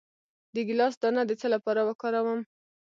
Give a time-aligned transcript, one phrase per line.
[0.53, 2.39] د ګیلاس دانه د څه لپاره وکاروم؟